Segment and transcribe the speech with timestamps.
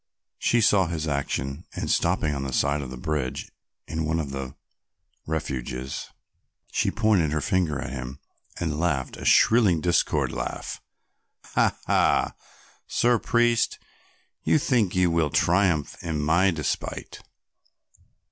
[0.39, 3.51] She saw his action, and stopping on the side of the bridge
[3.87, 4.55] in one of the
[5.27, 6.07] refuges,
[6.71, 8.19] she pointed her finger at him
[8.59, 10.81] and laughed a shrill discordant laugh.
[11.53, 12.33] "Ha, ha,
[12.87, 13.77] Sir Priest,
[14.43, 17.21] you think you will triumph in my despite.